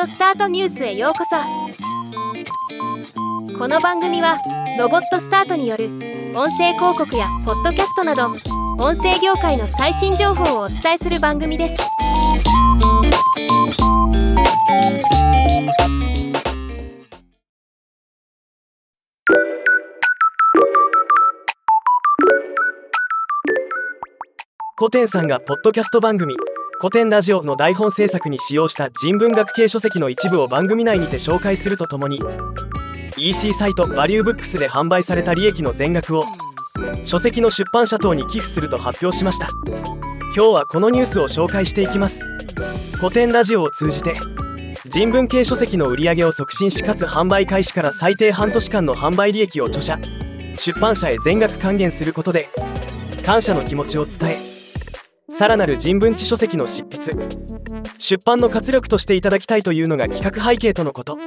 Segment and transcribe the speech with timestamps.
[0.00, 1.36] オスタートニュースへようこそ。
[3.58, 4.38] この番組は
[4.78, 5.86] ロボットスタートによる
[6.34, 8.28] 音声広告やポッドキャストなど
[8.78, 11.76] 音声業界の最新情報をお伝えする番組です。
[24.76, 26.34] 古典さんがポッドキャスト番組
[26.82, 32.18] 古典ラジオの台本制作に使用した人文学系書籍の一部を番組内にて紹介するとともに
[33.16, 36.24] EC サイトバリューブックスで販売された利益の全額を
[37.04, 39.48] 書籍の出版社等に寄付すると発表しました。
[40.34, 42.20] 今日はこのニュースを紹介していきます。
[42.98, 44.16] 古典ラジオを通じて
[44.86, 50.00] 人文系書籍の売り上げを促進しかつ販売開始から最低半年間の販売利益を著者
[50.56, 52.48] 出版社へ全額還元することで
[53.24, 54.51] 感謝の気持ちを伝え
[55.38, 57.12] さらなる人文知書籍の執筆。
[57.98, 61.18] 出版の活力としていただきたいというのが企画背景とのこと。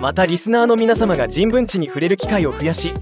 [0.00, 2.92] またリスナーの皆様が人文知に触れる機会を増やし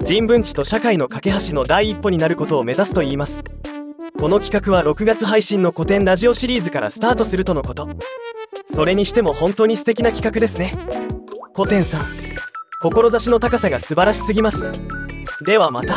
[0.00, 3.44] 人文知と社会の架け橋の第一歩になることを目指すといいます。
[4.18, 7.88] この企画は6月配信の古典ラジオシリーズからスタートするとのこと。
[8.64, 10.74] それにしても本当に素敵な企画ですね。
[11.54, 12.06] 古典さん
[12.80, 14.70] 志の高さが素晴らしすぎます。
[15.44, 15.96] ではまた。